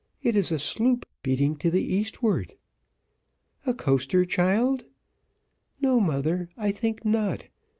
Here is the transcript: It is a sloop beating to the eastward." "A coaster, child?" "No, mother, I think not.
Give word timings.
It 0.23 0.35
is 0.35 0.51
a 0.51 0.57
sloop 0.57 1.05
beating 1.21 1.55
to 1.57 1.69
the 1.69 1.83
eastward." 1.83 2.55
"A 3.67 3.75
coaster, 3.75 4.25
child?" 4.25 4.85
"No, 5.79 5.99
mother, 5.99 6.49
I 6.57 6.71
think 6.71 7.05
not. 7.05 7.45